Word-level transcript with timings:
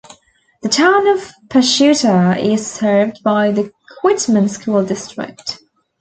The 0.63 0.69
town 0.69 1.05
of 1.09 1.31
Pachuta 1.49 2.35
is 2.43 2.65
served 2.65 3.21
by 3.21 3.51
the 3.51 3.71
Quitman 4.01 4.49
School 4.49 4.83
District. 4.83 5.59